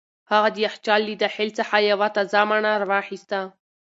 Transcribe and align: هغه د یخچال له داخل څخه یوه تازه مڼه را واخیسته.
هغه 0.31 0.49
د 0.55 0.57
یخچال 0.65 1.01
له 1.07 1.15
داخل 1.23 1.49
څخه 1.59 1.75
یوه 1.89 2.07
تازه 2.15 2.41
مڼه 2.49 2.71
را 2.81 2.85
واخیسته. 2.91 3.39